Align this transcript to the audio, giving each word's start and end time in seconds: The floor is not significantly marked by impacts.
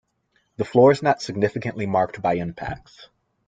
The 0.57 0.65
floor 0.65 0.91
is 0.91 1.03
not 1.03 1.21
significantly 1.21 1.85
marked 1.85 2.23
by 2.23 2.33
impacts. 2.37 3.09